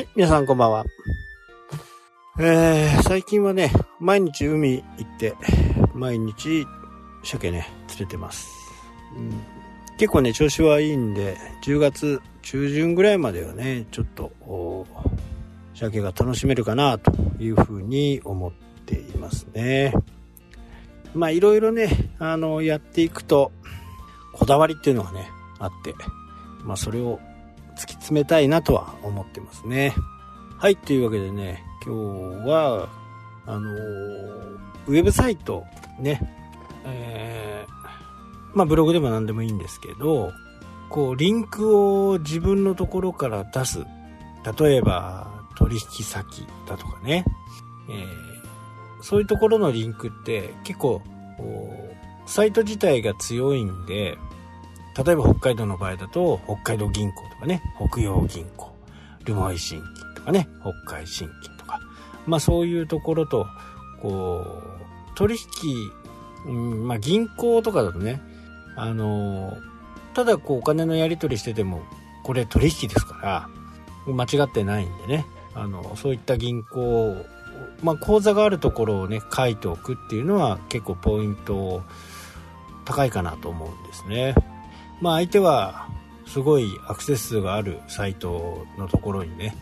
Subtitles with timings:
[0.00, 0.86] はい、皆さんこんばんは。
[2.38, 5.34] えー、最近はね、毎日海行って、
[5.92, 6.66] 毎日
[7.22, 8.48] 鮭ね、釣れてます。
[9.14, 9.42] うん、
[9.98, 14.86] 結構ね、調子はいいんで、10月中旬ぐらいまではね、ちょっと、
[15.74, 18.52] 鮭が楽しめるかな、というふうに思っ
[18.86, 19.92] ていますね。
[21.12, 23.52] まあ、いろいろね、あの、やっていくと、
[24.32, 25.28] こだわりっていうのがね、
[25.58, 25.94] あって、
[26.64, 27.20] まあ、それを
[27.80, 29.94] 突き詰めたいなとは思ってますね。
[30.58, 31.94] はい、というわけでね、今
[32.44, 32.88] 日は、
[33.46, 35.64] あのーウェブサイト
[35.98, 36.20] ね、
[36.84, 40.32] えーまあブログでも何でもいいんですけど、
[40.90, 43.86] こう、リンクを自分のところから出す。
[44.58, 47.24] 例えば、取引先だとかね、
[47.88, 48.30] えー
[49.02, 51.00] そういうところのリンクって結構、
[52.26, 54.18] サイト自体が強いんで、
[54.96, 58.74] 例えば北海道の場合だと、北海道銀行とかね、北洋銀行、
[59.24, 61.80] 留萌新金とかね、北海新金とか、
[62.26, 63.46] まあそういうところと、
[64.02, 65.90] こう、取引、
[66.46, 68.20] うん、まあ銀行とかだとね、
[68.76, 69.56] あの、
[70.14, 71.82] ただこうお金のやり取りしてても、
[72.24, 73.48] これ取引ですか
[74.06, 77.16] ら、間違ってないんでね、あの、そういった銀行、
[77.82, 81.82] まあ口座があるところをね、書いておくっていうのは結構ポイント
[82.84, 84.34] 高いかなと思うんですね。
[85.00, 85.88] まあ相手は
[86.26, 89.56] すごいアクセス数があるサイトのところにね、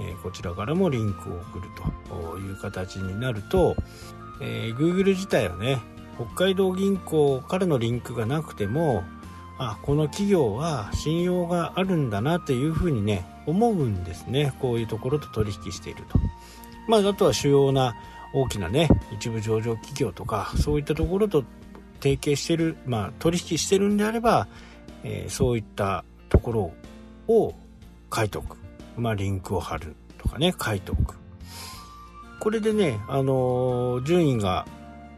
[0.00, 1.68] えこちらからもリンクを送る
[2.08, 3.76] という形になると、
[4.40, 5.78] えー Google 自体はね
[6.16, 9.02] 北海道銀行からのリンクがなくても
[9.58, 16.18] あこの企業は信用があるんだなというふうにね思うんですねこういうところと取引していると。
[16.88, 17.94] まあ、あとは主要な
[18.34, 21.44] 大きなね一部上場企業とかそういったところと
[22.00, 24.48] 提携してる、まあ、取引してるんであれば、
[25.04, 26.72] えーそういったところ
[27.34, 27.54] を
[28.14, 28.56] 書いておく、
[28.96, 31.16] まあ、リンクを貼るとかね書いておく。
[32.40, 34.66] これでね、あのー順位が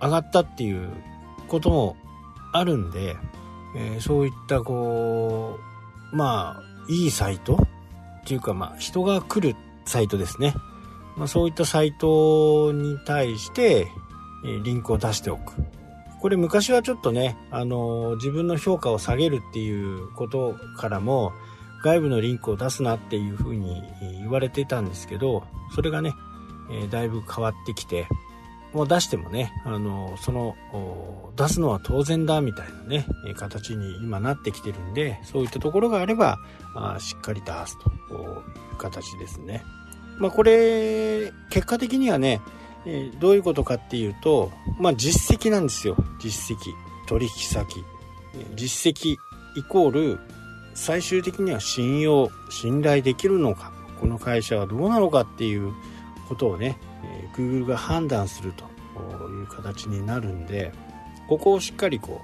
[0.00, 0.88] 上がったっていう
[1.48, 1.96] ことも
[2.52, 3.16] あるんで、
[3.76, 5.58] えーそういったこ
[6.12, 7.56] うまあいいサイト
[8.22, 10.54] っていうかまあ人が来るサイトですね。
[11.16, 13.88] まあ、そういったサイトに対して、
[14.44, 15.54] えーリンクを出しておく。
[16.20, 21.32] これ昔はちょっとね、あの自分の評価を下げるっていうことからも、
[21.82, 26.14] 外部のリンクを出すなっていうふうに言われてたんですけど、それがね、
[26.70, 28.08] えーだいぶ変わってきて、
[28.72, 30.56] もう出してもね、あのその、
[31.36, 33.06] 出すのは当然だみたいなね、
[33.36, 36.38] 形に今なってきてるんで、そういったところがあれば、
[36.74, 38.42] あしっかり出すという
[38.76, 39.64] 形ですね。
[40.18, 42.40] まあこれ、結果的にはね、
[42.86, 45.96] えどういうことかっていうと、まあ実績なんですよ。
[46.20, 46.74] 実績。
[47.06, 47.84] 取引先。
[48.54, 49.16] 実績
[49.56, 50.20] イコール、
[50.74, 55.72] 最終的には信用、信頼できるのか、この会社はどうなのかっていう
[56.28, 58.64] ことをね、えー Google が判断すると
[59.28, 60.72] いう形になるんで、
[61.28, 62.20] ここをしっかりこ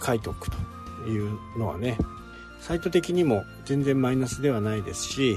[0.00, 0.56] う書いておくと
[1.08, 1.96] いうのはね、
[2.60, 5.36] サイト的にも全然マイナスではないですし、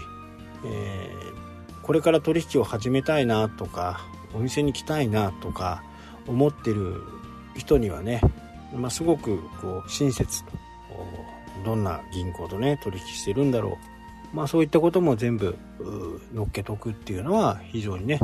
[0.65, 1.41] えー
[1.83, 5.83] これから取引を始めたいなとかお店に来たいなとか
[6.27, 7.03] 思ってる
[7.55, 8.21] 人にはね、
[8.73, 10.51] まあ、すごくこう親切と
[11.65, 13.77] どんな銀行とね取引してるんだろ
[14.33, 15.57] う、まあ、そういったことも全部
[16.33, 18.19] 乗っけとくっていうのは非常にね、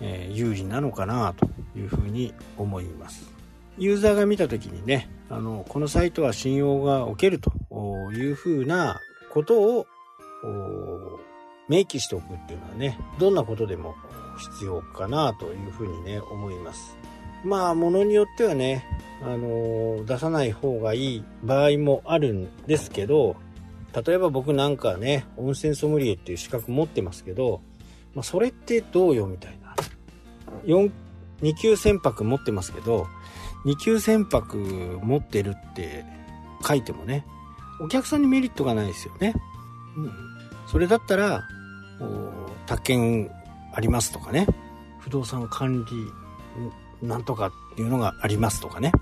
[0.00, 1.46] えー有利なのかなと
[1.78, 3.36] いうふうに思います。
[3.78, 7.52] ユーザーが見た時にねあのこのサイトは信用がおけると
[8.14, 9.86] いうふうなことを
[11.68, 13.94] 明記しておくっていうのはね、どんなことでも
[14.38, 16.96] 必要かなというふうにね、思います。
[17.44, 18.84] まあ、ものによってはね、
[19.22, 23.36] あの出さない方がいい場合もあるんですけど、
[24.04, 27.62] 例えば僕なんかね、温泉ソムリエっていう資格持ってますけど、
[28.14, 29.74] まあ、それってどうよみたいな。
[30.64, 30.90] 4、
[31.42, 33.06] 2級船舶持ってますけど、
[33.64, 34.58] 2級船舶
[35.02, 36.04] 持ってるって
[36.66, 37.24] 書いてもね、
[37.80, 39.34] お客さんにメリットがないですよね。
[39.96, 40.12] うん。
[40.66, 41.46] それだったら、
[42.66, 43.30] 宅建
[43.72, 44.46] ありますとかね、
[45.00, 45.84] 不動産管
[47.00, 48.92] 理なんとかっていうのがありますとかね、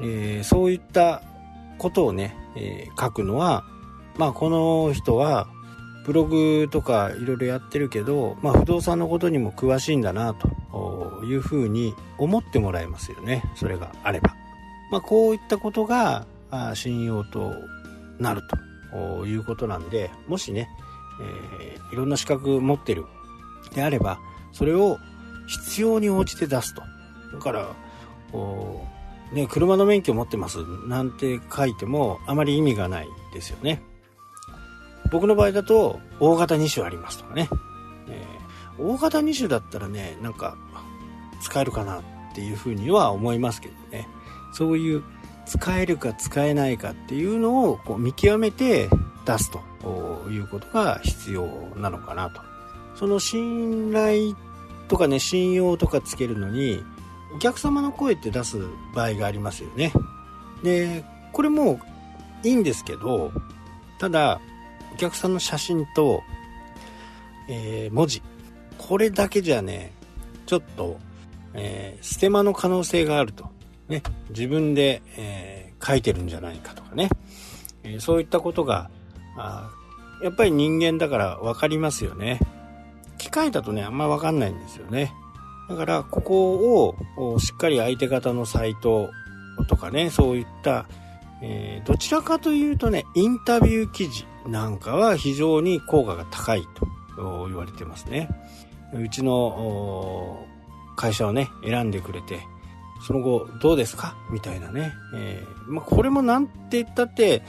[0.00, 1.22] えーそういった
[1.78, 3.64] ことをね、えー書くのは、
[4.18, 5.48] まあこの人は
[6.04, 14.34] ブログとかいろいろやってるけど、まあ不動産のことにも詳しいんだなというふうに思ってもらえますよね、それがあれば。
[14.90, 16.26] まあこういったことが
[16.74, 17.54] 信用と
[18.18, 18.42] なる
[18.92, 20.68] ということなんで、もしね、
[21.20, 21.60] えー
[21.92, 23.06] いろんな資格持ってる
[23.74, 24.20] であれば、
[24.52, 24.98] それを
[25.46, 26.82] 必要に応じて出すと。
[27.32, 27.68] だから、
[28.32, 28.86] こ
[29.32, 33.82] うね、車の免許持ってますなんて書いてもあまり意味がないですよね。
[35.10, 37.48] 僕の場合だと大型2種ありますとかね、
[38.08, 40.56] えー、大型2種だったらねなんか
[41.42, 42.02] 使えるかなっ
[42.32, 44.06] ていうふうには思いますけどね
[44.52, 45.02] そういう
[45.46, 48.88] 使えるか使えないかっていうのをこう見極めて
[49.24, 49.60] 出すと
[50.30, 51.46] いうことが必要
[51.76, 52.40] なのかなと。
[52.94, 54.34] その信頼
[54.88, 56.82] とかね信用とかつけるのに
[57.34, 58.58] お客様の声って出す
[58.94, 59.92] 場合がありますよね。
[60.62, 61.80] でこれも
[62.42, 63.32] いいんですけど
[63.98, 64.40] ただ
[64.92, 66.22] お客さんの写真と、
[67.48, 68.22] えー、文字。
[68.78, 69.92] これだけじゃね
[70.46, 70.98] ちょっと、
[71.54, 73.50] えー、ステマの可能性があると、
[73.88, 77.08] ね、自分で、えー、書いてるんじゃないかとかね、
[77.84, 78.90] え、そういったことが
[79.36, 79.70] あ
[80.22, 82.40] やっぱり人間だから分かりますよね。
[83.18, 85.12] 機械だとねあんまり分かんないんですよね。
[85.68, 89.10] だからここをしっかり相手方のサイト
[89.68, 90.86] とかねそういった、
[91.42, 96.66] えー、どちらかというとねインタビュー記事なんかは非常に効果が高い
[97.16, 98.28] と言われてますね。
[98.92, 100.44] うちの
[100.96, 102.40] 会社をね選んでくれて
[103.06, 104.16] その後どうですか？
[104.30, 107.42] みたいなね、えー、まあ、これもなんて言ったって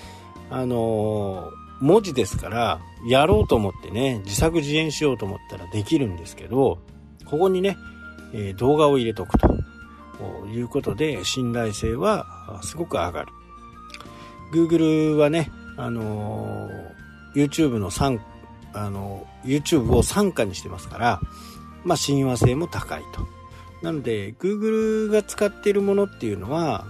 [0.52, 1.52] あのー、
[1.82, 6.80] 文字ですからやろうと思ってね自作自演しようと思ったらできるんですけど
[7.26, 7.78] ここにね、
[8.34, 9.48] え、動画を入れとくと
[10.48, 13.32] いうことで信頼性はすごく上がる。
[14.54, 16.70] Google はねあの
[17.34, 18.20] YouTube の3
[18.74, 21.22] あの YouTube を参加にしてますから
[21.84, 23.41] まあ親和性も高いと。
[23.82, 26.86] なので Google が使っているものっていうのは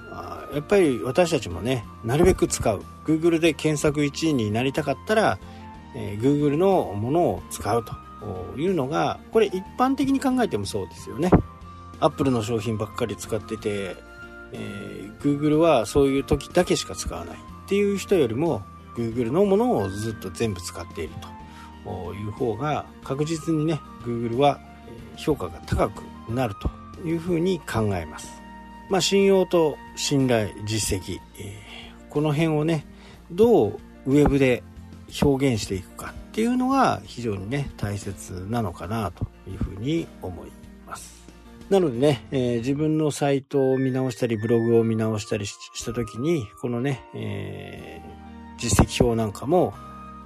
[0.54, 2.82] やっぱり私たちもねなるべく使う。
[3.06, 5.40] Google で検索1位になりたかったら、
[5.96, 7.94] えー、Google のものを使うと。
[8.56, 11.32] いうのがこれ一般的に考えてもそうですよね。
[12.00, 13.96] Apple の商品ばっかり使ってて、
[14.54, 17.38] えー、Google はそういう時だけしか使わない。
[17.38, 18.62] っていう人よりも
[18.96, 21.32] Google のものをずっと全部使っていると。
[22.14, 24.60] いう方が確実にね Google は
[25.18, 26.81] 評価が高くなると。
[27.06, 28.42] いうふうに考えます。
[28.90, 31.20] まあ、信用と信頼、実績、
[32.10, 32.86] この辺をね、
[33.32, 34.64] どうウェブで
[35.22, 40.48] 表現していくかっていうのが非常にね、大切なのかなというふうに思い
[40.86, 41.28] ます。
[41.70, 49.74] なのでね、えー、自分のサイトを見直したり、ブログを見直したりした時に、このね、えー、実績表なんかも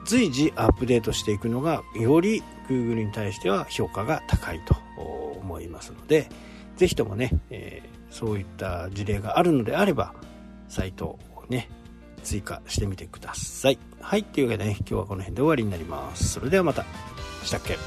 [0.05, 4.75] 随時アップデートしていくのが、より Google に対しては評価が高いと
[5.39, 6.29] 思いますので、
[6.75, 10.13] ぜひともね、えー、そういった事例があるのであれば、
[10.67, 11.19] サイトを
[11.49, 11.69] ね、
[12.23, 13.79] 追加してみてください。
[14.01, 16.29] はい、というわけでね、今日はこの辺で終わりになります。
[16.29, 16.85] それではまた。
[17.43, 17.77] したっけ？